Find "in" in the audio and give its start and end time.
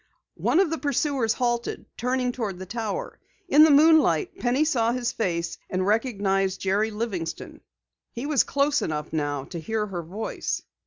3.47-3.63